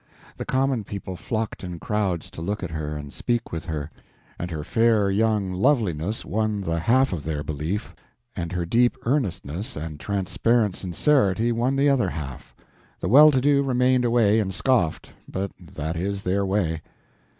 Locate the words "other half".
11.87-12.55